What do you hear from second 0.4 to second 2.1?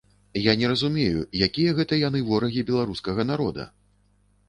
Я не разумею, якія гэта